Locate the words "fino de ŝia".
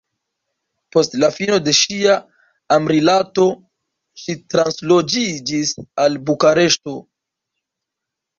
1.33-2.15